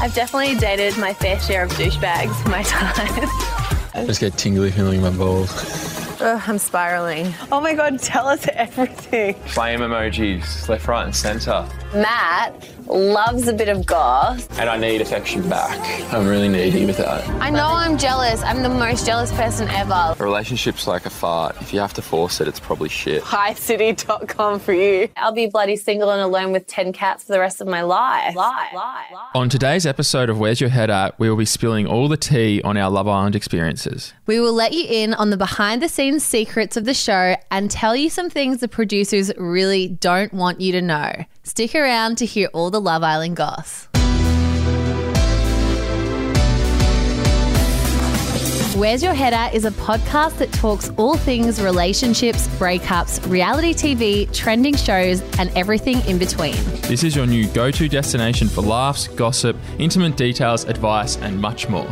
[0.00, 3.28] I've definitely dated my fair share of douchebags in my time.
[3.94, 5.50] I just get tingly feeling in my balls.
[6.20, 7.34] Ugh, I'm spiraling.
[7.50, 9.34] Oh my god, tell us everything.
[9.34, 11.68] Flame emojis, left, right, and centre.
[11.94, 14.58] Matt loves a bit of goth.
[14.58, 15.78] And I need affection back.
[16.12, 17.26] I'm really needy with that.
[17.40, 18.42] I know I'm jealous.
[18.42, 20.14] I'm the most jealous person ever.
[20.18, 21.56] A relationship's like a fart.
[21.60, 23.22] If you have to force it, it's probably shit.
[23.22, 25.08] HighCity.com for you.
[25.16, 28.34] I'll be bloody single and alone with 10 cats for the rest of my life.
[28.34, 28.74] Life.
[28.74, 29.06] Life.
[29.34, 32.60] On today's episode of Where's Your Head At, we will be spilling all the tea
[32.62, 34.12] on our Love Island experiences.
[34.26, 37.70] We will let you in on the behind the scenes secrets of the show and
[37.70, 41.12] tell you some things the producers really don't want you to know.
[41.44, 43.88] Stick around to hear all the Love Island goss.
[48.78, 54.32] Where's Your Head At is a podcast that talks all things relationships, breakups, reality TV,
[54.32, 56.54] trending shows, and everything in between.
[56.82, 61.68] This is your new go to destination for laughs, gossip, intimate details, advice, and much
[61.68, 61.88] more.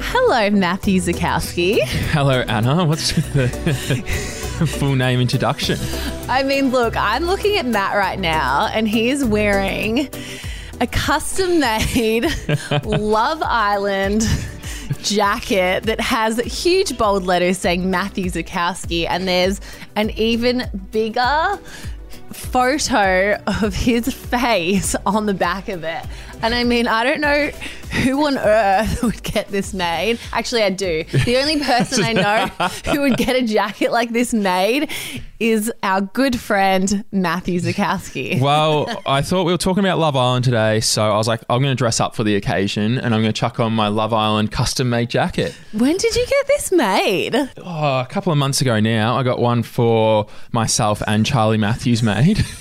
[0.00, 1.80] Hello, Matthew Zukowski.
[2.12, 2.86] Hello, Anna.
[2.86, 4.34] What's the
[4.66, 5.78] full name introduction?
[6.28, 10.08] I mean, look, I'm looking at Matt right now, and he is wearing
[10.80, 12.24] a custom made
[12.84, 14.22] Love Island
[15.02, 19.60] jacket that has huge bold letters saying Matthew Zukowski, and there's
[19.96, 21.58] an even bigger
[22.32, 26.04] photo of his face on the back of it.
[26.40, 27.48] And I mean, I don't know
[28.02, 30.20] who on earth would get this made.
[30.32, 31.04] Actually, I do.
[31.04, 32.46] The only person I know
[32.92, 34.90] who would get a jacket like this made
[35.40, 38.40] is our good friend Matthew Zukowski.
[38.48, 41.60] Well, I thought we were talking about Love Island today, so I was like, I'm
[41.62, 44.12] going to dress up for the occasion and I'm going to chuck on my Love
[44.12, 45.54] Island custom made jacket.
[45.72, 47.34] When did you get this made?
[47.58, 52.02] Oh, a couple of months ago now, I got one for myself and Charlie Matthews
[52.02, 52.38] made.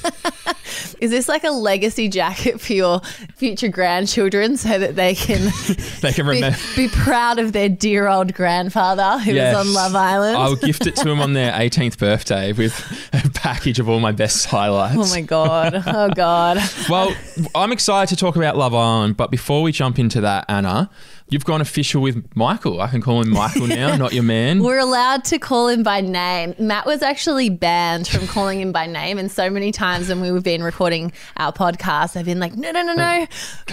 [0.99, 3.01] Is this like a legacy jacket for your
[3.35, 5.39] future grandchildren so that they can
[6.01, 6.57] they can be, remember.
[6.75, 9.55] be proud of their dear old grandfather who Yes.
[9.55, 10.37] was on Love Island?
[10.37, 14.11] I'll gift it to them on their 18th birthday with a package of all my
[14.11, 14.97] best highlights.
[14.97, 15.83] Oh my god!
[15.85, 16.57] Oh god!
[16.89, 17.13] Well,
[17.53, 20.89] I'm excited to talk about Love Island, but before we jump into that, Anna,
[21.29, 22.81] you've gone official with Michael.
[22.81, 24.63] I can call him Michael now, not your man.
[24.63, 26.55] We're allowed to call him by name.
[26.59, 30.43] Matt was actually banned from calling him by name, and so many times when we've
[30.43, 33.27] been recording our podcast, I've been like, "No, no, no, no!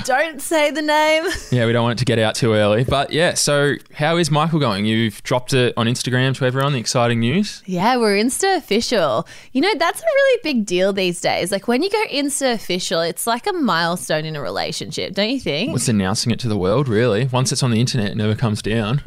[0.05, 2.83] Don't say the name." Yeah, we don't want it to get out too early.
[2.85, 4.87] But yeah, so how is Michael going?
[4.87, 7.63] You've dropped it on Instagram to everyone, the exciting news.
[7.67, 9.27] Yeah, we're Insta official.
[9.53, 11.53] You know, that's a really big deal these days.
[11.53, 15.39] Like when you go Insta official, it's like a milestone in a relationship, don't you
[15.39, 15.77] think?
[15.77, 17.29] It's announcing it to the world, really?
[17.45, 19.03] Once it's on the internet, it never comes down.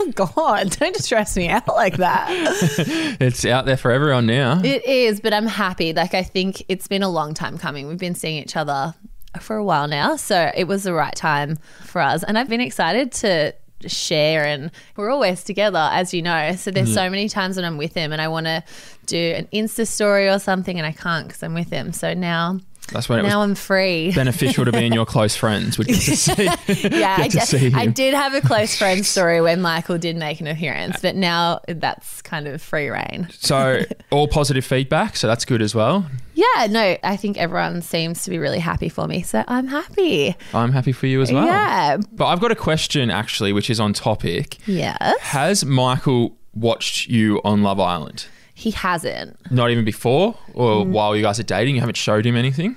[0.00, 2.26] Oh God, don't stress me out like that.
[3.20, 4.60] it's out there for everyone now.
[4.64, 5.92] It is, but I'm happy.
[5.92, 7.86] Like I think it's been a long time coming.
[7.86, 8.96] We've been seeing each other
[9.38, 12.24] for a while now, so it was the right time for us.
[12.24, 13.54] And I've been excited to
[13.86, 17.76] share and we're always together as you know so there's so many times when i'm
[17.76, 18.60] with him and i want to
[19.06, 22.58] do an insta story or something and i can't because i'm with him so now
[22.92, 25.76] That's when it was now i'm free beneficial to be in your close friends.
[25.78, 26.44] Would to see.
[26.98, 30.16] yeah I, to did- see I did have a close friend story where michael did
[30.16, 35.26] make an appearance but now that's kind of free reign So all positive feedback, so
[35.26, 36.06] that's good as well.
[36.34, 39.22] Yeah, no, I think everyone seems to be really happy for me.
[39.22, 40.36] So I'm happy.
[40.54, 41.44] I'm happy for you as well.
[41.46, 41.96] Yeah.
[42.12, 44.58] But I've got a question actually, which is on topic.
[44.66, 45.18] Yes.
[45.20, 48.26] Has Michael watched you on Love Island?
[48.58, 49.38] He hasn't.
[49.52, 50.88] Not even before or Mm.
[50.88, 51.76] while you guys are dating?
[51.76, 52.74] You haven't showed him anything?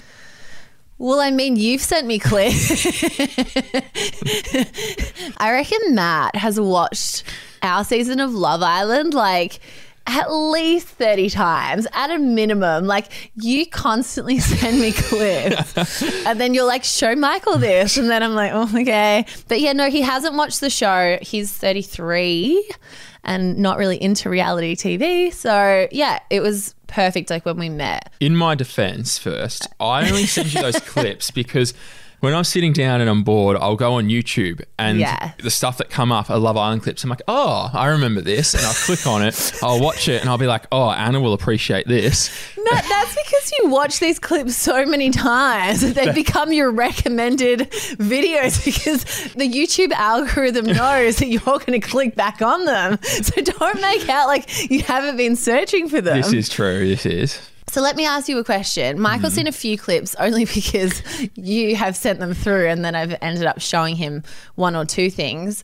[1.00, 2.86] Well, I mean, you've sent me clips.
[5.38, 7.24] I reckon Matt has watched
[7.64, 9.60] our season of Love Island like
[10.08, 12.86] at least 30 times at a minimum.
[12.86, 17.98] Like, you constantly send me clips and then you're like, show Michael this.
[17.98, 19.26] And then I'm like, oh, okay.
[19.48, 21.18] But yeah, no, he hasn't watched the show.
[21.22, 22.70] He's 33
[23.24, 25.34] and not really into reality TV.
[25.34, 28.12] So yeah, it was perfect like when we met.
[28.20, 31.74] In my defense, first, I only send you those clips because
[32.22, 35.34] when I'm sitting down and I'm bored, I'll go on YouTube and Yeah.
[35.40, 37.04] the stuff that come up are Love Island clips.
[37.04, 38.54] I'm like, oh, I remember this.
[38.54, 41.34] And I'll click on it, I'll watch it, and I'll be like, oh, Anna will
[41.34, 42.30] appreciate this.
[42.58, 47.72] No, that's because you watch these clips so many times that they become your recommended
[47.98, 49.04] videos because
[49.34, 53.00] the YouTube algorithm knows that you're going to click back on them.
[53.04, 56.18] So don't make out like you haven't been searching for them.
[56.18, 56.88] This is true.
[56.88, 57.40] This is.
[57.72, 59.00] So let me ask you a question.
[59.00, 59.38] Michael's mm-hmm.
[59.38, 61.02] seen a few clips only because
[61.36, 64.24] you have sent them through and then I've ended up showing him
[64.56, 65.64] one or two things.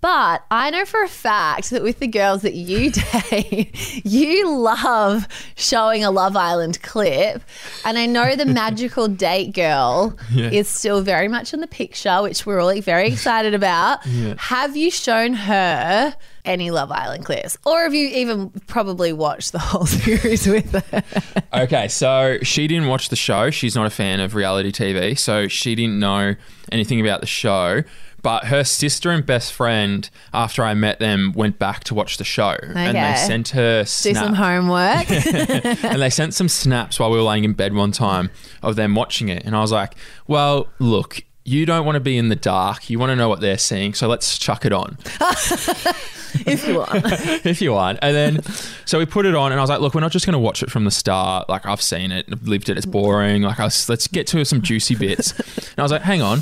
[0.00, 2.90] But I know for a fact that with the girls that you
[3.30, 7.42] date, you love showing a Love Island clip.
[7.84, 12.46] And I know the magical date girl is still very much in the picture, which
[12.46, 14.04] we're all very excited about.
[14.38, 16.14] Have you shown her
[16.46, 17.58] any Love Island clips?
[17.64, 21.02] Or have you even probably watched the whole series with her?
[21.52, 23.50] Okay, so she didn't watch the show.
[23.50, 26.36] She's not a fan of reality TV, so she didn't know
[26.72, 27.82] anything about the show.
[28.26, 32.24] But her sister and best friend, after I met them, went back to watch the
[32.24, 35.08] show, and they sent her Do some homework.
[35.84, 38.30] and they sent some snaps while we were laying in bed one time
[38.64, 39.94] of them watching it, and I was like,
[40.26, 42.90] "Well, look." You don't want to be in the dark.
[42.90, 43.94] You want to know what they're seeing.
[43.94, 44.98] So let's chuck it on.
[46.44, 46.90] if you want.
[47.46, 48.00] if you want.
[48.02, 48.42] And then,
[48.84, 50.40] so we put it on, and I was like, look, we're not just going to
[50.40, 51.48] watch it from the start.
[51.48, 53.42] Like, I've seen it, I've lived it, it's boring.
[53.42, 55.38] Like, I was, let's get to some juicy bits.
[55.38, 56.40] And I was like, hang on.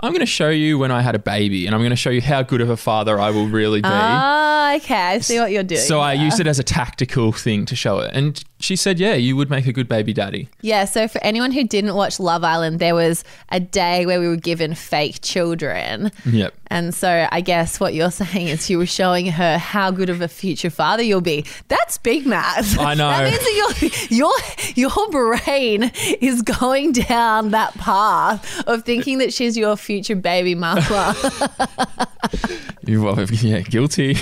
[0.00, 2.10] I'm going to show you when I had a baby, and I'm going to show
[2.10, 3.88] you how good of a father I will really be.
[3.88, 4.94] Ah, okay.
[4.94, 5.80] I see what you're doing.
[5.80, 6.24] so I there.
[6.24, 8.10] used it as a tactical thing to show it.
[8.12, 10.48] And she said, yeah, you would make a good baby daddy.
[10.62, 14.26] Yeah, so for anyone who didn't watch Love Island, there was a day where we
[14.28, 16.10] were given fake children.
[16.26, 16.54] Yep.
[16.68, 20.20] And so I guess what you're saying is you were showing her how good of
[20.20, 21.44] a future father you'll be.
[21.68, 22.64] That's big, Matt.
[22.78, 23.08] I know.
[23.10, 24.32] That means that your
[24.74, 30.54] your your brain is going down that path of thinking that she's your future baby.
[32.86, 34.16] You- well, yeah, guilty.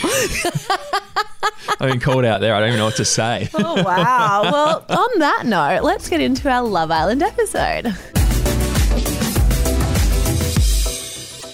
[1.80, 2.54] I've been called out there.
[2.54, 3.48] I don't even know what to say.
[3.54, 4.42] oh wow.
[4.44, 7.92] Well, on that note, let's get into our Love Island episode.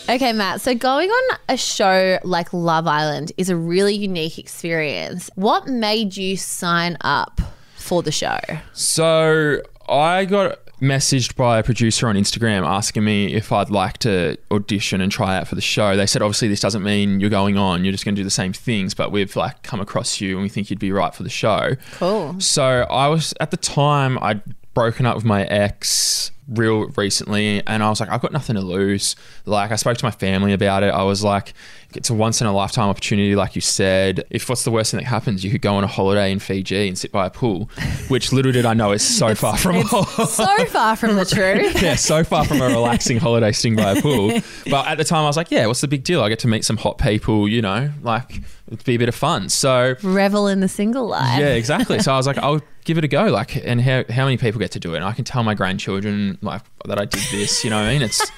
[0.08, 0.62] Okay, Matt.
[0.62, 5.31] So going on a show like Love Island is a really unique experience.
[5.34, 7.43] What made you sign up
[7.76, 8.38] for the show?
[8.72, 14.38] So I got messaged by a producer on Instagram asking me if I'd like to
[14.50, 15.94] audition and try out for the show.
[15.94, 18.31] They said obviously this doesn't mean you're going on, you're just going to do the
[18.31, 21.22] same things, but we've like come across you and we think you'd be right for
[21.22, 21.72] the show.
[21.96, 22.40] Cool.
[22.40, 24.40] So I was at the time I'd
[24.72, 28.62] broken up with my ex real recently and I was like I've got nothing to
[28.62, 29.16] lose.
[29.44, 30.92] Like I spoke to my family about it.
[30.92, 31.54] I was like
[31.94, 34.25] it's a once in a lifetime opportunity like you said.
[34.31, 36.87] If what's the worst thing that happens you could go on a holiday in Fiji
[36.88, 37.70] and sit by a pool,
[38.08, 41.82] which little did I know is so far from So far from the truth.
[41.82, 44.38] yeah, so far from a relaxing holiday sitting by a pool.
[44.70, 46.23] But at the time, I was like, yeah, what's the big deal?
[46.23, 49.14] I get to meet some hot people, you know, like it'd be a bit of
[49.14, 49.49] fun.
[49.49, 51.40] So Revel in the single life.
[51.40, 52.00] yeah, exactly.
[52.00, 53.26] So I was like, I'll give it a go.
[53.26, 54.96] Like, and how how many people get to do it?
[54.99, 57.64] And I can tell my grandchildren like that I did this.
[57.64, 58.02] You know what I mean?
[58.02, 58.31] It's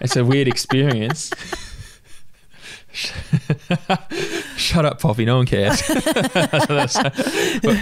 [0.00, 1.32] it's a weird experience.
[4.56, 5.24] Shut up, Poppy.
[5.24, 5.80] No one cares.
[5.88, 6.92] but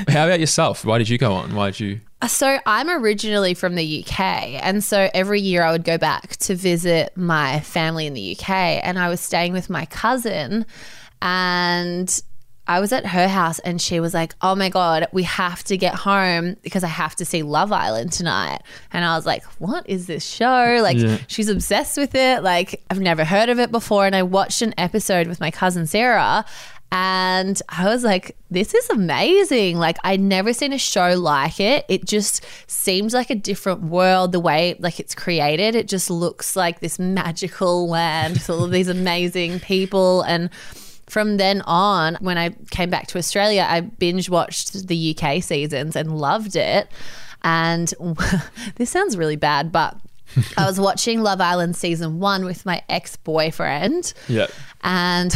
[0.09, 0.85] how about yourself?
[0.85, 1.55] Why did you go on?
[1.55, 2.01] Why did you?
[2.23, 6.37] Uh, so I'm originally from the UK, and so every year I would go back
[6.39, 10.67] to visit my family in the UK, and I was staying with my cousin,
[11.23, 12.23] and
[12.69, 15.77] I was at her house, and she was like, "Oh my god, we have to
[15.77, 18.61] get home because I have to see Love Island tonight,"
[18.93, 21.19] and I was like, "What is this show?" Like Yeah.
[21.29, 22.43] she's obsessed with it.
[22.43, 25.87] Like I've never heard of it before, and I watched an episode with my cousin
[25.87, 26.45] Sarah.
[26.93, 29.77] And I was like, this is amazing.
[29.77, 31.85] Like, I'd never seen a show like it.
[31.89, 35.75] It just seems like a different world, the way like it's created.
[35.75, 40.23] It just looks like this magical land with all of these amazing people.
[40.23, 40.49] And
[41.07, 45.95] from then on, when I came back to Australia, I binge watched the UK seasons
[45.97, 46.89] and loved it.
[47.43, 47.93] And
[48.77, 49.97] this sounds really bad, but
[50.57, 54.13] I was watching Love Island season one with my ex boyfriend.
[54.29, 54.49] Yeah.
[54.83, 55.31] And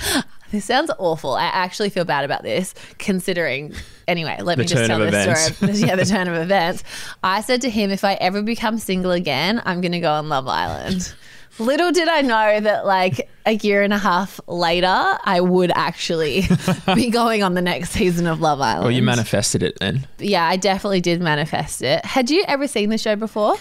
[0.50, 1.34] this sounds awful.
[1.34, 3.72] I actually feel bad about this, considering.
[4.06, 5.56] Anyway, let The me just tell this events.
[5.56, 5.72] story.
[5.88, 6.84] yeah, the turn of events.
[7.24, 10.28] I said to him, if I ever become single again, I'm going to go on
[10.28, 11.14] Love Island.
[11.58, 16.44] Little did I know that, like a year and a half later, I would actually
[16.94, 18.82] be going on the next season of Love Island.
[18.84, 20.06] Well, you manifested it then.
[20.18, 22.04] Yeah, I definitely did manifest it.
[22.04, 23.56] Had you ever seen the show before?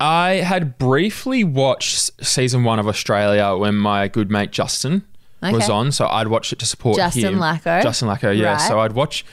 [0.00, 5.04] I had briefly watched season one of Australia when my good mate Justin
[5.42, 7.38] was on, so I'd watch it to support Justin him.
[7.38, 7.82] Lacko?
[7.82, 8.52] Justin Lacko, yeah.
[8.52, 8.60] Right.
[8.60, 9.24] So I'd watch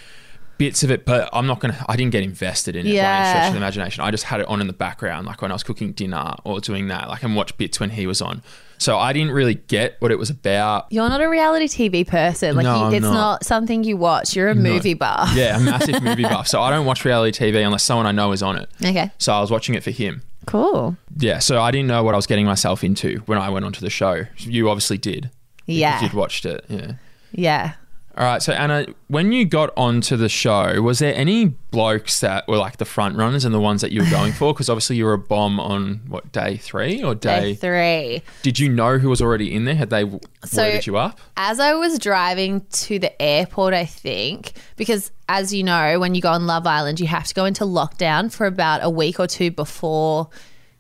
[0.58, 1.84] bits of it, but I'm not gonna.
[1.88, 3.30] I didn't get invested in it by any Yeah.
[3.32, 4.04] stretch of the imagination.
[4.04, 6.60] I just had it on in the background, like when I was cooking dinner or
[6.60, 8.42] doing that, like and watch bits when he was on.
[8.78, 10.88] So I didn't really get what it was about.
[10.90, 12.56] You're not a reality TV person.
[12.58, 13.14] Like, No, you, it's not.
[13.14, 13.46] not.
[13.46, 14.36] something you watch.
[14.36, 15.34] You're a movie buff.
[15.34, 16.48] Yeah, a massive movie buff.
[16.50, 18.70] So I don't watch reality TV unless someone I know is on it.
[18.84, 19.12] Okay.
[19.18, 20.24] So I was watching it for him.
[20.46, 20.98] Cool.
[21.18, 23.80] Yeah, so I didn't know what I was getting myself into when I went onto
[23.82, 24.26] the show.
[24.40, 25.32] You obviously did.
[25.68, 25.96] Yeah.
[25.96, 26.92] If you'd watched it, yeah.
[27.32, 27.74] Yeah.
[28.18, 32.48] All right, so Anna, when you got onto the show, was there any blokes that
[32.48, 34.54] were like the front runners and the ones that you were going for?
[34.54, 37.56] Because obviously you were a bomb on what day three or Day day?
[37.56, 38.22] three.
[38.42, 39.76] Did you know who was already in there?
[39.76, 40.10] Had they
[40.46, 41.20] So- loaded you up?
[41.36, 46.22] As I was driving to the airport, I think, because as you know, when you
[46.22, 49.28] go on Love Island, you have to go into lockdown for about a week or
[49.28, 50.30] two before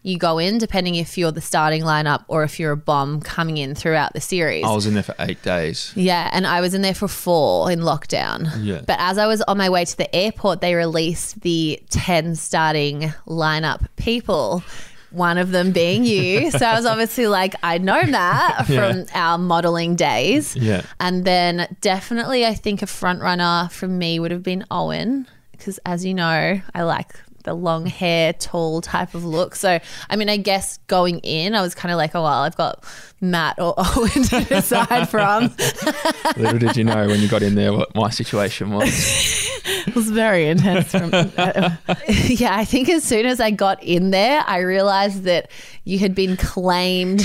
[0.05, 3.57] you go in, depending if you're the starting lineup or if you're a bomb coming
[3.57, 4.63] in throughout the series.
[4.63, 5.91] I was in there for eight days.
[5.95, 8.51] Yeah, and I was in there for four in lockdown.
[8.63, 8.81] Yeah.
[8.85, 13.13] But as I was on my way to the airport, they released the 10 starting
[13.27, 14.63] lineup people.
[15.09, 16.51] One of them being you.
[16.59, 18.91] So I was obviously like, I'd known that Yeah.
[18.91, 20.55] from our modeling days.
[20.55, 20.83] Yeah.
[20.99, 25.79] And then definitely, I think a front runner for me would have been Owen, because
[25.85, 27.13] as you know, I like
[27.45, 29.55] the long hair, tall type of look.
[29.55, 32.57] So, I mean, I guess going in, I was kind of like, oh, well, I've
[32.57, 32.83] got
[33.21, 35.55] Matt or Owen to decide from.
[36.37, 39.51] Little did you know when you got in there what my situation was.
[39.87, 40.91] It was very intense.
[40.91, 41.75] From, uh,
[42.07, 45.49] yeah, I think as soon as I got in there, I realized that
[45.85, 47.21] you had been claimed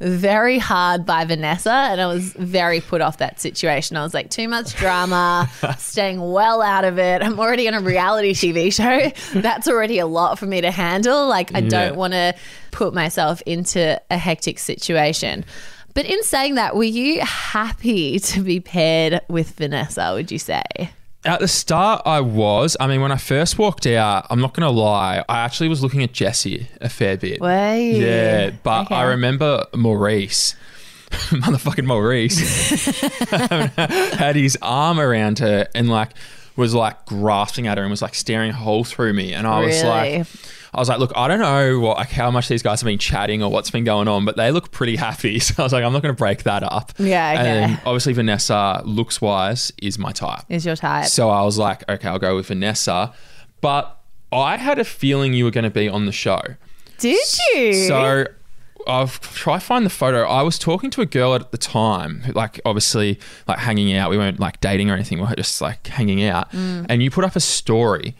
[0.00, 3.96] very hard by Vanessa, and I was very put off that situation.
[3.96, 7.22] I was like, too much drama, staying well out of it.
[7.22, 9.40] I'm already on a reality TV show.
[9.40, 11.26] That's already a lot for me to handle.
[11.28, 11.68] Like, I Yeah.
[11.68, 12.34] don't want to
[12.70, 15.44] put myself into a hectic situation.
[15.94, 20.62] But in saying that, were you happy to be paired with Vanessa, would you say?
[21.24, 22.76] At the start, I was.
[22.80, 25.80] I mean, when I first walked out, I'm not going to lie, I actually was
[25.82, 27.38] looking at Jessie a fair bit.
[27.40, 27.46] You?
[27.46, 28.94] Yeah, but Okay.
[28.96, 30.56] I remember Maurice,
[31.10, 32.40] motherfucking Maurice,
[34.18, 36.10] had his arm around her and like
[36.56, 39.32] was like grasping at her and was like staring a hole through me.
[39.32, 40.18] And I was Really?
[40.18, 40.26] like,
[40.74, 42.98] I was like, look, I don't know what, like how much these guys have been
[42.98, 45.38] chatting or what's been going on, but they look pretty happy.
[45.40, 46.92] So I was like, I'm not going to break that up.
[46.98, 47.62] Yeah, okay.
[47.62, 50.44] And obviously Vanessa, looks wise, is my type.
[50.48, 51.06] Is your type?
[51.06, 53.12] So I was like, okay, I'll go with Vanessa.
[53.60, 53.98] But
[54.30, 56.40] I had a feeling you were going to be on the show.
[56.98, 57.18] Did
[57.54, 57.74] you?
[57.88, 58.26] So
[58.86, 60.22] I've tried to find the photo.
[60.22, 64.10] I was talking to a girl at the time, like obviously like hanging out.
[64.10, 65.18] We weren't like dating or anything.
[65.18, 66.50] We were just like hanging out.
[66.52, 66.86] Mm.
[66.88, 68.14] And you put up a story,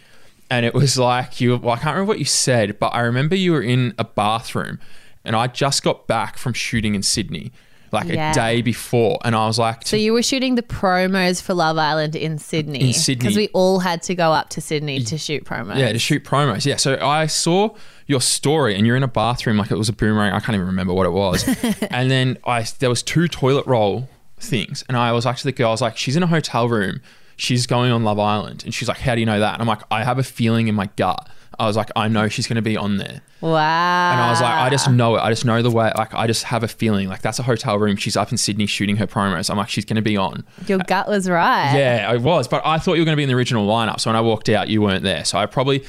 [0.51, 1.57] and it was like you.
[1.57, 4.81] Well, I can't remember what you said, but I remember you were in a bathroom,
[5.25, 7.53] and I just got back from shooting in Sydney,
[7.93, 8.33] like Yeah.
[8.33, 11.79] a day before, and I was like, So you were shooting the promos for Love
[11.79, 12.89] Island in Sydney.
[12.89, 13.21] In Sydney.
[13.25, 15.77] Because we all had to go up to Sydney to shoot promos.
[15.79, 16.65] Yeah, to shoot promos.
[16.65, 16.77] Yeah.
[16.77, 17.75] So I saw
[18.07, 20.33] your story and you're in a bathroom like it was a boomerang.
[20.33, 21.45] I can't even remember what it was.
[21.91, 24.09] and then I there was two toilet roll
[24.39, 24.85] things.
[24.89, 27.01] And I was like to the girl, I was like, she's in a hotel room.
[27.37, 28.63] She's going on Love Island.
[28.65, 29.55] And she's like, How do you know that?
[29.55, 31.29] And I'm like, I have a feeling in my gut.
[31.59, 33.23] I was like, I know she's gonna be on there.
[33.43, 34.13] Wow.
[34.13, 35.21] And I was like, I just know it.
[35.21, 35.91] I just know the way.
[35.97, 37.09] Like, I just have a feeling.
[37.09, 37.97] Like, that's a hotel room.
[37.97, 39.51] She's up in Sydney shooting her promos.
[39.51, 40.45] I'm like, she's going to be on.
[40.69, 41.77] Your uh, gut was right.
[41.77, 43.99] Yeah, I was, but I thought you were going to be in the original lineup.
[43.99, 45.25] So when I walked out, you weren't there.
[45.25, 45.83] So I probably,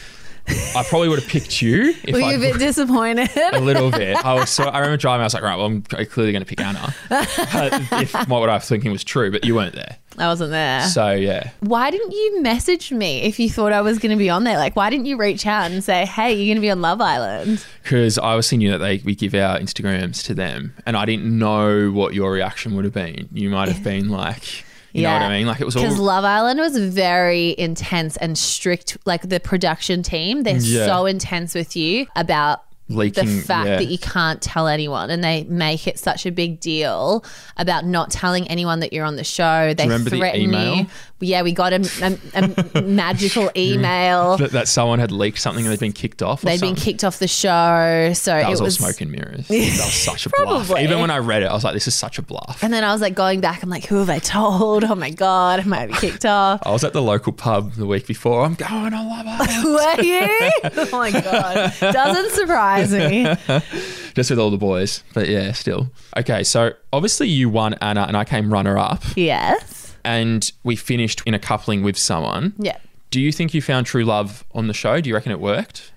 [0.48, 3.30] I probably would have picked you if Were you I a bit disappointed?
[3.54, 4.18] a little bit.
[4.26, 5.22] I was so I remember driving.
[5.22, 8.68] I was like, right, well, I'm clearly going to pick Anna if what I was
[8.68, 9.98] thinking was true, but you weren't there.
[10.18, 10.82] I wasn't there.
[10.84, 14.30] So yeah, why didn't you message me if you thought I was going to be
[14.30, 14.58] on there?
[14.58, 17.02] Like, why didn't you reach out and say, hey, you're going to be on Love
[17.02, 17.66] Island?
[17.82, 21.26] because I obviously knew that they we give our Instagrams to them, and I didn't
[21.38, 23.28] know what your reaction would have been.
[23.32, 25.48] You might have been like, you know what I mean?
[25.48, 28.98] Like it was all Because Love Island was very intense and strict.
[29.06, 30.86] Like the production team, they're Yeah.
[30.86, 33.26] so intense with you about leaking.
[33.26, 33.78] the fact yeah.
[33.78, 37.24] that you can't tell anyone and they make it such a big deal
[37.58, 39.74] about not telling anyone that you're on the show.
[39.74, 40.76] They the threaten email?
[40.76, 40.86] you.
[41.20, 44.36] Yeah, we got a, a, a magical email.
[44.38, 46.42] that, that someone had leaked something and they'd been kicked off.
[46.42, 48.12] They'd been kicked off the show.
[48.14, 49.48] So That it was, was all smoke and mirrors.
[49.74, 50.72] That was such a bluff.
[50.78, 52.62] Even when I read it, I was like, this is such a bluff.
[52.62, 54.84] And then I was like going back, I'm like, who have I told?
[54.84, 56.62] Oh my God, am I might be kicked off.
[56.64, 58.44] I was at the local pub the week before.
[58.46, 59.64] I'm going on Love Island.
[59.74, 60.52] Were you?
[60.64, 61.74] Oh my God.
[61.80, 63.24] Doesn't surprise me.
[64.16, 65.04] just with all the boys.
[65.14, 65.90] But yeah, still.
[66.18, 69.96] Okay, so obviously you won Anna and I came runner up Yes.
[70.04, 72.54] and we finished in a coupling with someone.
[72.58, 72.78] Yeah.
[73.12, 75.00] Do you think you found true love on the show?
[75.00, 75.92] Do you reckon it worked?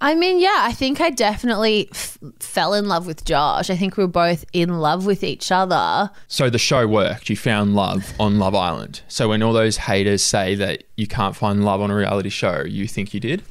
[0.00, 3.68] I mean, yeah, I think I definitely f- fell in love with Josh.
[3.68, 6.08] I think we were both in love with each other.
[6.28, 7.28] So the show worked.
[7.28, 9.00] You found love on Love Island.
[9.08, 12.62] So when all those haters say that you can't find love on a reality show,
[12.64, 13.42] you think you did?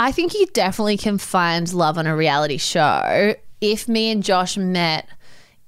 [0.00, 3.34] I think you definitely can find love on a reality show.
[3.60, 5.06] If me and Josh met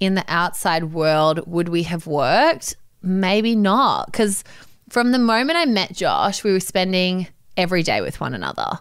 [0.00, 2.74] in the outside world, would we have worked?
[3.02, 4.06] Maybe not.
[4.06, 4.42] Because
[4.88, 8.78] from the moment I met Josh, we were spending every day with one another.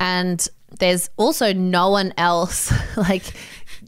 [0.00, 0.46] And
[0.80, 3.24] there's also no one else like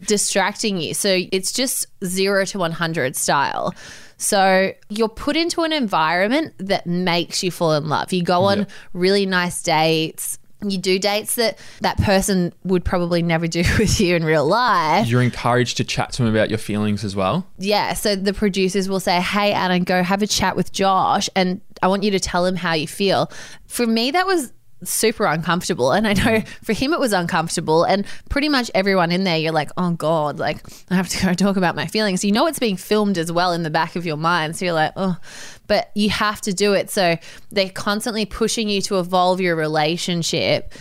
[0.06, 0.94] distracting you.
[0.94, 3.74] So it's just zero to 100 style.
[4.16, 8.14] So you're put into an environment that makes you fall in love.
[8.14, 8.64] You go on Yeah.
[8.94, 10.38] really nice dates.
[10.64, 15.06] You do dates that that person would probably never do with you in real life.
[15.06, 17.46] You're encouraged to chat to him about your feelings as well.
[17.58, 21.60] Yeah, so the producers will say, "Hey, Anna, go have a chat with Josh, and
[21.82, 23.30] I want you to tell him how you feel."
[23.66, 24.52] For me, that was
[24.84, 26.48] super uncomfortable, and I know mm.
[26.62, 30.38] for him it was uncomfortable, and pretty much everyone in there, you're like, "Oh God,
[30.38, 30.58] like
[30.90, 33.52] I have to go talk about my feelings." You know, it's being filmed as well
[33.52, 35.16] in the back of your mind, so you're like, "Oh,"
[35.66, 36.90] but you have to do it.
[36.90, 37.16] So
[37.50, 40.74] they're constantly pushing you to evolve your relationship.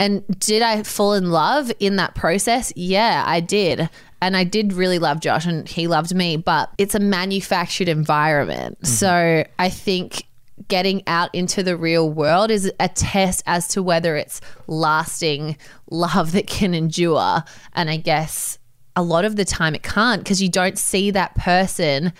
[0.00, 2.72] And did I fall in love in that process?
[2.76, 3.88] Yeah, I did.
[4.20, 8.76] And I did really love Josh and he loved me, but it's a manufactured environment.
[8.78, 8.86] Mm-hmm.
[8.86, 10.24] So I think
[10.66, 15.56] getting out into the real world is a test as to whether it's lasting
[15.90, 17.44] love that can endure.
[17.74, 18.58] And I guess
[18.96, 22.12] a lot of the time it can't because you don't see that person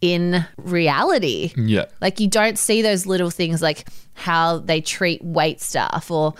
[0.00, 1.52] in reality.
[1.56, 1.86] Yeah.
[2.00, 6.34] Like you don't see those little things like how they treat weight stuff or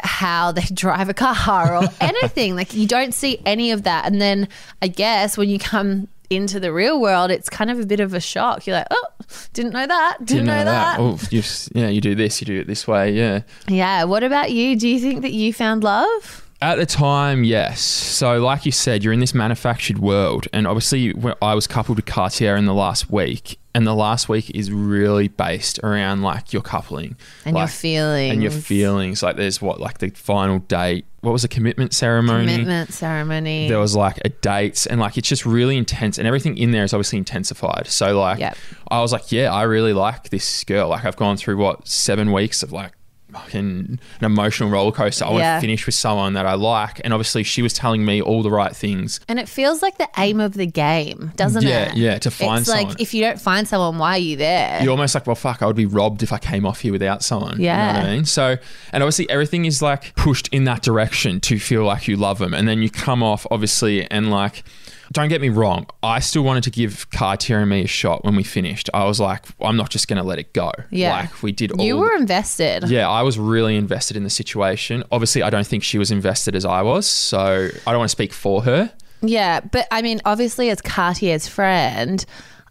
[0.00, 2.54] how they drive a car or anything.
[2.56, 4.06] like you don't see any of that.
[4.06, 4.48] And then
[4.82, 8.14] I guess when you come into the real world, it's kind of a bit of
[8.14, 8.66] a shock.
[8.66, 9.06] You're like, oh,
[9.52, 10.18] didn't know that.
[10.24, 10.98] Didn't know, that.
[11.00, 11.42] Oh, you
[11.74, 13.12] yeah, you do this, you do it this way.
[13.12, 13.42] Yeah.
[13.66, 14.04] Yeah.
[14.04, 14.76] What about you?
[14.76, 16.48] Do you think that you found love?
[16.62, 17.80] At the time, yes.
[17.80, 22.04] So, like you said, you're in this manufactured world, and obviously, I was coupled with
[22.04, 26.60] Cartier in the last week, and the last week is really based around like your
[26.60, 28.32] coupling And your feelings.
[28.34, 29.22] and your feelings.
[29.22, 31.06] Like, there's what like the final date.
[31.22, 32.52] What was the commitment ceremony?
[32.52, 33.68] Commitment ceremony.
[33.68, 36.84] There was like a date, and like it's just really intense, and everything in there
[36.84, 37.86] is obviously intensified.
[37.86, 38.56] So, like, Yep.
[38.90, 40.90] I was like, yeah, I really like this girl.
[40.90, 42.92] Like, I've gone through what seven weeks of like.
[43.32, 45.24] Fucking an emotional roller coaster.
[45.24, 48.20] I want to finish with someone that I like, and obviously she was telling me
[48.20, 49.20] all the right things.
[49.28, 51.96] and it feels like the aim of the game, doesn't Yeah, it?
[51.96, 52.88] yeah, yeah, to find it's someone.
[52.88, 54.80] like if you don't find someone, why are you there?
[54.82, 57.22] You're almost like, well, fuck, I would be robbed if I came off here without
[57.22, 57.52] someone.
[57.52, 57.96] You know Yeah.
[57.96, 58.24] what I mean?
[58.24, 58.56] So,
[58.92, 62.52] and obviously everything is like pushed in that direction to feel like you love them.
[62.54, 64.64] And then you come off, obviously, and like,
[65.12, 68.36] don't get me wrong, I still wanted to give Cartier and me a shot when
[68.36, 68.88] we finished.
[68.94, 70.70] I was like, I'm not just going to let it go.
[70.90, 71.12] Yeah.
[71.12, 72.88] Like, we did all you the- were invested.
[72.88, 75.02] Yeah, I was really invested in the situation.
[75.10, 77.06] Obviously, I don't think she was invested as I was.
[77.06, 78.92] So I don't want to speak for her.
[79.22, 82.24] Yeah, but I mean, obviously, as Cartier's friend,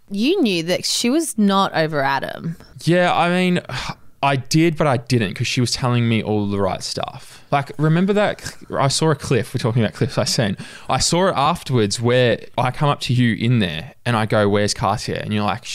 [0.10, 2.56] you knew that she was not over Adam.
[2.86, 3.60] Yeah, I mean,
[4.22, 7.44] I did, but I didn't because she was telling me all the right stuff.
[7.52, 8.56] Like, remember that?
[8.78, 9.54] I saw a cliff.
[9.54, 10.60] We're talking about cliffs I sent.
[10.90, 14.48] I saw it afterwards where I come up to you in there and I go,
[14.50, 15.20] Where's Cartier?
[15.24, 15.66] And you're like,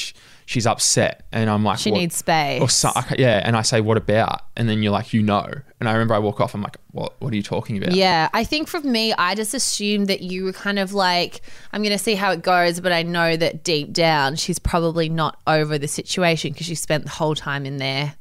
[0.47, 1.25] She's upset.
[1.33, 2.61] And I'm like, She "What?" needs space.
[2.61, 4.43] Or so, I- yeah, and I say, What about?
[4.57, 5.47] And then you're like, You know.
[5.81, 7.95] And I remember I walk off, I'm like, What, what are you talking about?
[7.95, 11.41] Yeah, I think for me, I just assumed that you were kind of like,
[11.73, 15.09] I'm going to see how it goes, but I know that deep down she's probably
[15.09, 18.15] not over the situation because she spent the whole time in there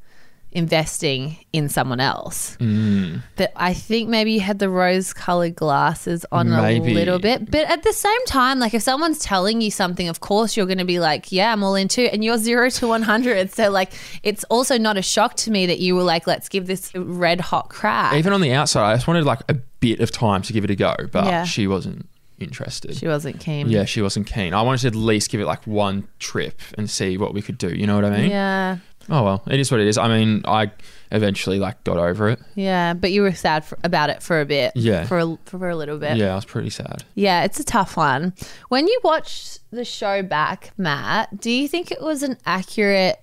[0.53, 2.57] investing in someone else.
[2.57, 3.21] Mm.
[3.35, 6.91] But I think maybe you had the rose colored glasses on Maybe.
[6.91, 7.49] a little bit.
[7.51, 10.77] But at the same time, like if someone's telling you something, of course you're going
[10.77, 12.13] to be like, yeah, I'm all into it.
[12.13, 13.51] And you're zero to 100.
[13.51, 13.91] So, like,
[14.23, 17.41] it's also not a shock to me that you were like, let's give this red
[17.41, 18.13] hot crack.
[18.15, 20.69] Even on the outside, I just wanted like a bit of time to give it
[20.69, 21.43] a go, but Yeah.
[21.43, 22.07] she wasn't
[22.39, 22.95] interested.
[22.97, 23.69] she wasn't keen.
[23.69, 24.53] Yeah, she wasn't keen.
[24.53, 27.57] I wanted to at least give it like one trip and see what we could
[27.57, 27.69] do.
[27.69, 28.29] You know what I mean?
[28.31, 28.77] Yeah.
[29.09, 29.97] Oh well, it is what it is.
[29.97, 30.71] I mean, I
[31.11, 32.39] eventually like got over it.
[32.55, 34.73] Yeah, but you were sad for, about it for a bit.
[34.75, 35.05] Yeah.
[35.05, 36.17] For a, for a little bit.
[36.17, 37.03] Yeah, I was pretty sad.
[37.15, 38.33] Yeah, it's a tough one.
[38.69, 43.19] When you watched the show back, Matt, do you think it was an accurate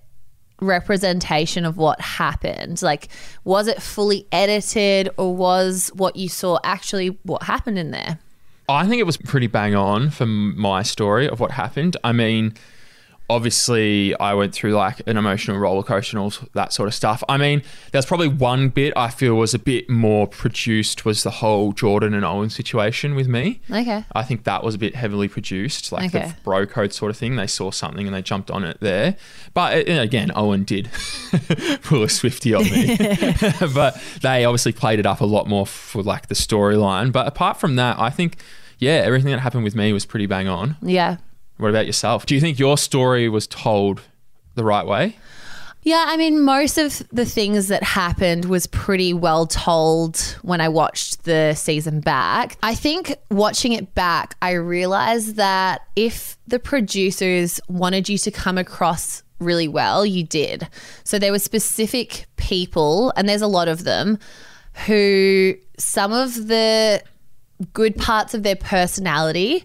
[0.61, 2.83] representation of what happened?
[2.83, 3.09] Like,
[3.45, 8.19] was it fully edited or was what you saw actually what happened in there?
[8.69, 11.97] I think it was pretty bang on for my story of what happened.
[12.05, 12.55] I mean,
[13.31, 17.23] obviously, I went through like an emotional roller coaster and all that sort of stuff.
[17.29, 17.63] I mean,
[17.93, 22.13] there's probably one bit I feel was a bit more produced was the whole Jordan
[22.15, 23.61] and Owen situation with me.
[23.71, 24.05] Okay.
[24.13, 26.29] I think that was a bit heavily produced, like Okay.
[26.29, 27.37] the bro code sort of thing.
[27.37, 29.17] They saw something and they jumped on it there.
[29.55, 30.91] But uh, again, Owen did
[31.83, 32.97] pull a Swifty on me.
[33.75, 37.13] but they obviously played it up a lot more for like the storyline.
[37.13, 38.37] But apart from that, I think,
[38.79, 40.77] yeah, everything that happened with me was pretty bang on.
[40.83, 41.17] Yeah.
[41.61, 42.27] What about yourself?
[42.27, 44.01] Do you think your story was told
[44.55, 45.17] the right way?
[45.83, 50.69] Yeah, I mean, most of the things that happened was pretty well told when I
[50.69, 52.59] watched the season back.
[52.63, 58.59] I think watching it back, I realized that if the producers wanted you to come
[58.59, 60.69] across really well, you did.
[61.05, 64.19] So there were specific people, and there's a lot of them,
[64.87, 67.03] who some of the
[67.73, 69.65] good parts of their personality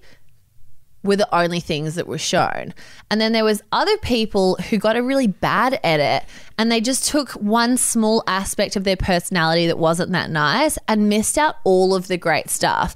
[1.06, 2.74] were the only things that were shown.
[3.10, 7.08] And then there was other people who got a really bad edit and they just
[7.08, 11.96] took one small aspect of their personality that wasn't that nice and missed out all
[11.96, 12.96] of the great stuff.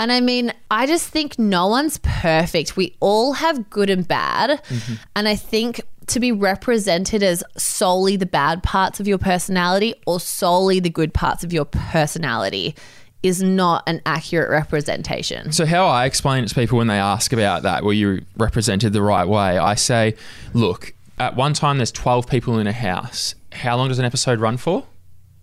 [0.00, 2.76] And I mean, I just think no one's perfect.
[2.76, 4.62] We all have good and bad.
[4.64, 4.94] Mm-hmm.
[5.16, 10.20] And I think to be represented as solely the bad parts of your personality or
[10.20, 12.74] solely the good parts of your personality
[13.22, 15.52] is not an accurate representation.
[15.52, 18.92] So how I explain it to people when they ask about that, were you represented
[18.92, 19.58] the right way?
[19.58, 20.14] I say,
[20.54, 23.34] look, at one time there's 12 people in a house.
[23.52, 24.86] How long does an episode run for?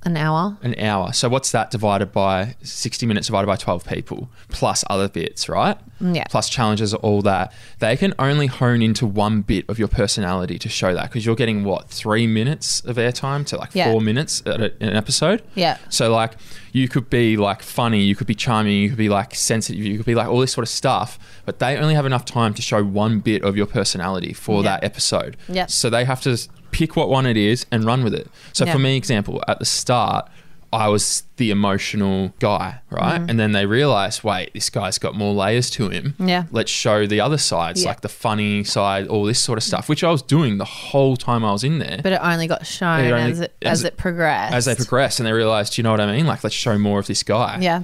[0.06, 0.56] An hour?
[0.62, 1.12] An hour.
[1.14, 5.78] So what's that divided by 60 minutes divided by 12 people plus other bits, right?
[6.00, 6.26] Mm, yeah.
[6.30, 7.52] Plus challenges, all that.
[7.80, 11.36] They can only hone into one bit of your personality to show that because you're
[11.36, 13.92] getting what, three minutes of airtime to like Yeah.
[13.92, 15.42] four minutes at a, an episode?
[15.56, 15.78] Yeah.
[15.90, 16.34] So like
[16.72, 19.98] you could be like funny, you could be charming, you could be like sensitive, you
[19.98, 22.62] could be like all this sort of stuff, but they only have enough time to
[22.62, 24.70] show one bit of your personality for Yeah.
[24.72, 25.36] that episode.
[25.48, 25.66] Yeah.
[25.66, 26.38] So they have to
[26.78, 28.28] pick what one it is and run with it.
[28.54, 28.74] So Yeah.
[28.74, 30.28] for me, example, at the start,
[30.74, 33.20] I was the emotional guy, right?
[33.22, 33.30] Mm-hmm.
[33.30, 36.16] And then they realized, wait, this guy's got more layers to him.
[36.20, 36.44] Yeah.
[36.52, 37.90] Let's show the other sides, Yeah.
[37.90, 41.16] like the funny side, all this sort of stuff, which I was doing the whole
[41.16, 43.80] time I was in there But it only got shown It only- as, it, as
[43.80, 44.54] as it- progressed.
[44.54, 46.26] as they progressed and they realized, you know what I mean?
[46.28, 47.60] Like, let's show more of this guy.
[47.62, 47.84] Yeah.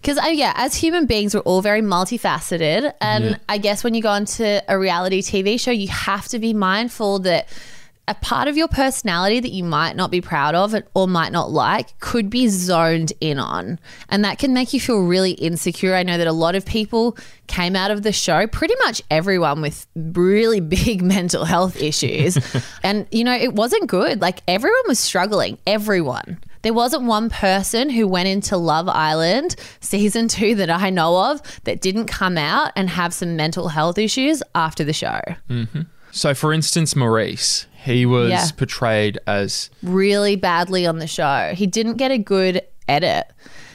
[0.00, 3.36] Because yeah, as human beings, we're all very multifaceted, and Yeah.
[3.50, 7.18] I guess when you go onto a reality TV show, you have to be mindful
[7.20, 7.48] that
[8.10, 11.52] a part of your personality that you might not be proud of or might not
[11.52, 15.94] like could be zoned in on, and that can make you feel really insecure.
[15.94, 19.62] I know that a lot of people came out of the show, pretty much everyone
[19.62, 22.36] with really big mental health issues,
[22.82, 24.20] and you know it wasn't good.
[24.20, 26.40] Like everyone was struggling, everyone.
[26.62, 31.40] There wasn't one person who went into Love Island season two that I know of
[31.62, 35.20] that didn't come out and have some mental health issues after the show.
[35.48, 35.82] Mm-hmm.
[36.12, 38.46] So, for instance, Maurice, he was Yeah.
[38.56, 39.70] portrayed as.
[39.82, 41.52] Really badly on the show.
[41.54, 43.26] He didn't get a good edit.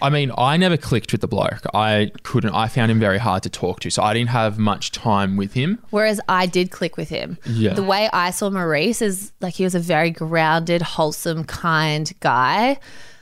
[0.01, 1.61] I mean, I never clicked with the bloke.
[1.73, 2.53] I couldn't.
[2.53, 5.53] I found him very hard to talk to, so I didn't have much time with
[5.53, 5.79] him.
[5.89, 7.37] Whereas I did click with him.
[7.45, 7.73] Yeah.
[7.73, 12.77] The way I saw Maurice is like he was a very grounded, wholesome, kind guy.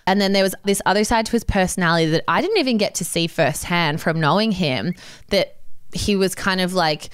[0.07, 2.95] And then there was this other side to his personality that I didn't even get
[2.95, 4.95] to see firsthand from knowing him
[5.29, 5.57] that
[5.93, 7.09] he was kind of like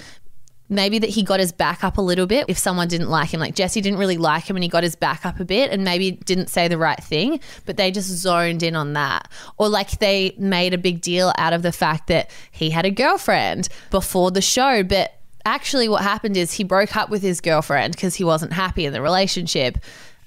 [0.69, 3.39] maybe that he got his back up a little bit if someone didn't like him.
[3.39, 5.83] Like Jessie didn't really like him and he got his back up a bit and
[5.83, 9.29] maybe didn't say the right thing, but they just zoned in on that.
[9.57, 12.91] Or like they made a big deal out of the fact that he had a
[12.91, 17.95] girlfriend before the show, but actually what happened is he broke up with his girlfriend
[17.95, 19.79] because he wasn't happy in the relationship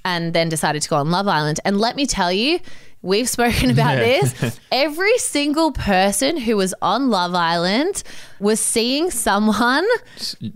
[0.04, 1.60] and then decided to go on Love Island.
[1.64, 2.58] And let me tell you,
[3.02, 4.58] we've spoken about this.
[4.72, 8.02] Every single person who was on Love Island
[8.40, 9.86] was seeing someone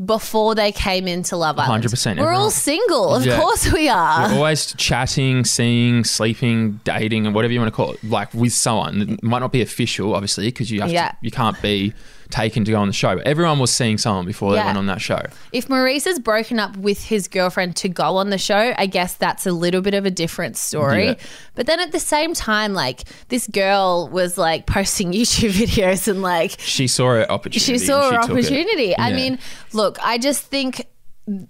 [0.05, 1.85] before they came into Love Island.
[1.85, 3.15] 100%, We're all single.
[3.15, 3.39] Of Yeah.
[3.41, 4.29] course we are.
[4.29, 8.53] You're always chatting, seeing, sleeping, dating, and whatever you want to call it, like with
[8.53, 9.03] someone.
[9.03, 11.11] It might not be official, obviously, because you have Yeah.
[11.11, 11.93] to, you can't be
[12.31, 13.17] taken to go on the show.
[13.17, 15.21] But everyone was seeing someone before they went on that show.
[15.53, 19.15] If Maurice has broken up with his girlfriend to go on the show, I guess
[19.15, 21.07] that's a little bit of a different story.
[21.07, 21.15] Yeah.
[21.55, 26.23] But then at the same time, like this girl was like posting YouTube videos and
[26.23, 27.59] like She saw an opportunity.
[27.61, 28.25] she saw her it.
[28.31, 28.97] opportunity.
[28.97, 29.17] I Yeah.
[29.17, 29.39] mean,
[29.73, 30.87] look, I just think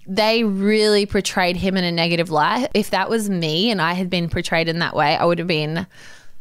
[0.07, 2.69] they really portrayed him in a negative light.
[2.73, 5.47] If that was me and I had been portrayed in that way, I would have
[5.47, 5.85] been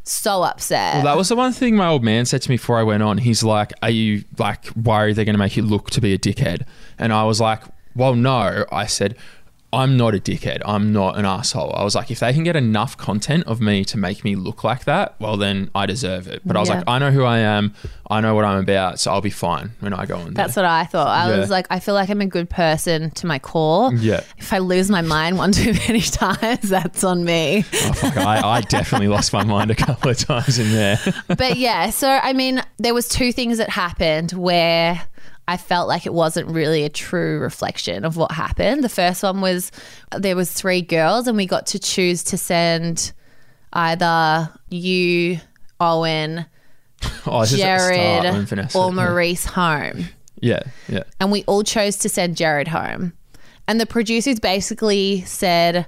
[0.08, 0.96] so upset.
[0.96, 3.02] Well, that was the one thing my old man said to me before I went
[3.02, 3.18] on.
[3.18, 6.18] He's like, "Are you like worried they're going to make you look to be a
[6.18, 6.66] dickhead?"
[6.98, 7.62] And I was like,
[7.94, 9.16] "Well, no." I said,
[9.76, 10.60] "I'm not a dickhead.
[10.64, 13.84] I'm not an asshole." I was like, "If they can get enough content of me
[13.84, 16.76] to make me look like that, well, then I deserve it." But I was Yeah.
[16.76, 17.74] like, "I know who I am.
[18.10, 20.64] I know what I'm about, so I'll be fine when I go on." That's there.
[20.64, 21.08] what I thought.
[21.08, 21.38] I Yeah.
[21.38, 23.92] was like, I feel like I'm a good person to my core.
[23.94, 24.20] Yeah.
[24.38, 27.64] If I lose my mind one too many times, that's on me.
[27.72, 30.98] Oh, fuck, I, I definitely lost my mind a couple of times in there.
[31.28, 35.02] but yeah, so I mean, there was two things that happened where
[35.48, 38.82] I felt like it wasn't really a true reflection of what happened.
[38.82, 39.70] The first one was
[40.16, 43.12] there was three girls and we got to choose to send
[43.72, 45.38] either you,
[45.80, 46.46] Owen,
[47.26, 50.06] Oh, this is at the start Jared, or Maurice home.
[50.40, 51.04] Yeah, yeah.
[51.20, 53.12] and we all chose to send Jared home.
[53.68, 55.86] And the producers basically said,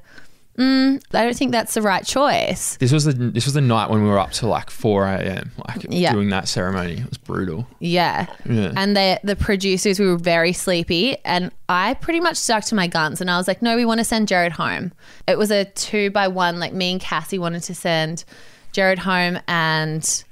[0.59, 2.77] mm, I don't think that's the right choice.
[2.79, 5.53] This was the this was the night when we were up to like four a.m.
[5.69, 6.13] Like Yeah.
[6.13, 6.95] doing that ceremony.
[6.99, 7.67] It was brutal.
[7.79, 8.27] Yeah.
[8.45, 8.73] Yeah.
[8.77, 12.87] And the the producers we were very sleepy and I pretty much stuck to my
[12.87, 14.93] guns and I was like, no, we want to send Jared home.
[15.27, 18.25] It was a two by one, like me and Cassie wanted to send
[18.73, 20.25] Jared home and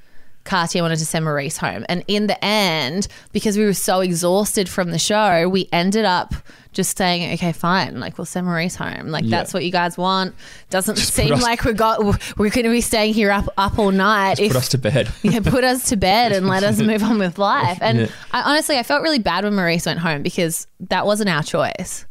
[0.46, 1.84] Katia wanted to send Maurice home.
[1.88, 6.34] And in the end, because we were so exhausted from the show, we ended up
[6.72, 9.08] just saying, okay, fine, like we'll send Maurice home.
[9.08, 10.34] Like that's what you guys want.
[10.70, 12.02] Doesn't seem us- like we got
[12.36, 14.38] we're going to be staying here up up all night.
[14.40, 15.10] if Put us to bed.
[15.22, 17.78] yeah, put us to bed and let us move on with life.
[17.80, 18.06] And Yeah.
[18.32, 22.06] I honestly, I felt really bad when Maurice went home because that wasn't our choice.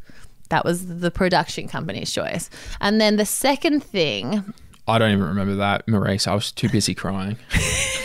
[0.49, 2.49] That was the production company's choice.
[2.81, 4.53] And then the second thing,
[4.87, 6.27] I don't even remember that, Maurice.
[6.27, 7.37] I was too busy crying.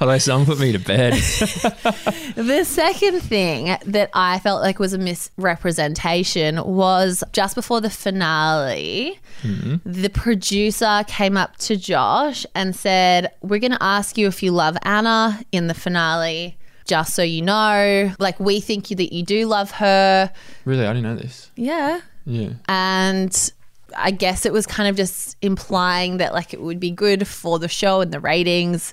[0.00, 1.12] Although someone put me to bed.
[2.34, 9.18] the second thing that I felt like was a misrepresentation was just before the finale,
[9.42, 9.76] hmm.
[9.84, 14.52] the producer came up to Josh and said, We're going to ask you if you
[14.52, 16.56] love Anna in the finale.
[16.86, 20.32] Just so you know, like we think that you do love her.
[20.64, 21.50] really, I didn't know this.
[21.54, 22.00] Yeah.
[22.26, 22.50] Yeah.
[22.68, 23.52] and
[23.96, 27.58] I guess it was kind of just implying that like it would be good for
[27.58, 28.92] the show and the ratings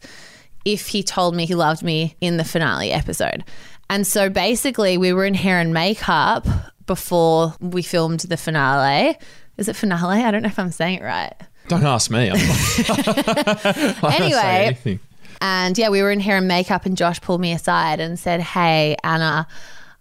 [0.66, 3.44] if he told me he loved me in the finale episode.
[3.90, 6.46] And so basically we were in hair and makeup
[6.86, 9.18] before we filmed the finale.
[9.58, 10.24] Is it finale?
[10.24, 11.34] I don't know if I'm saying it right.
[11.68, 12.30] Don't ask me.
[12.30, 13.08] I'm not,
[14.04, 15.00] I don't say Anyway.
[15.42, 18.42] And yeah, we were in hair and makeup, and Josh pulled me aside and said,
[18.42, 19.48] Hey, Anna,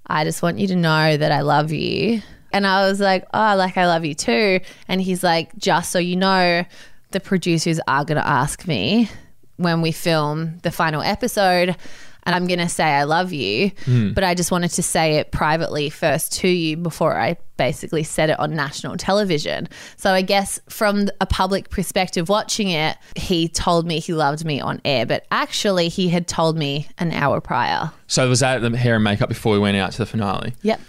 [0.07, 2.23] I just want you to know that I love you.
[2.57, 4.61] And I was like, Oh, like, I love you too.
[4.89, 6.65] And he's like, Just so you know,
[7.11, 9.11] the producers are going to ask me
[9.57, 11.77] when we film the final episode.
[12.23, 14.13] And I'm going to say I love you, hmm.
[14.13, 18.31] but I just wanted to say it privately first to you before I basically said
[18.31, 19.69] it on national television.
[19.97, 24.61] So I guess from a public perspective watching it, he told me he loved me
[24.61, 27.93] on air, but actually he had told me an hour prior.
[28.09, 30.55] So was that the hair and makeup before we went out to the finale?
[30.63, 30.81] Yep.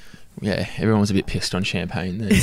[0.41, 2.31] Yeah, everyone was a bit pissed on champagne then.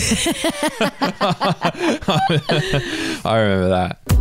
[3.24, 4.13] I remember that.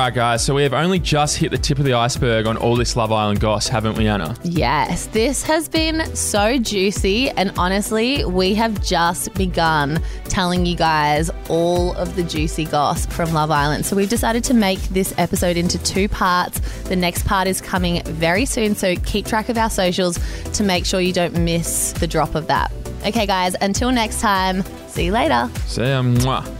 [0.00, 0.44] Right, guys.
[0.44, 3.12] So we have only just hit the tip of the iceberg on all this Love
[3.12, 4.34] Island goss, haven't we, Anna?
[4.42, 11.30] Yes, this has been so juicy, and honestly, we have just begun telling you guys
[11.48, 13.84] all of the juicy goss from Love Island.
[13.84, 16.60] So, we've decided to make this episode into two parts.
[16.84, 20.18] The next part is coming very soon, so keep track of our socials
[20.52, 22.72] to make sure you don't miss the drop of that.
[23.06, 25.50] Okay, guys, until next time, see you later.
[25.66, 26.02] See ya.
[26.02, 26.59] Mwah.